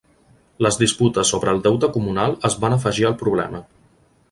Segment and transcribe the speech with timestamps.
[0.65, 3.65] Les disputes sobre el deute comunal es van afegir al problema.